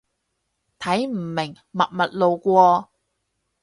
[0.79, 2.89] 睇唔明，默默路過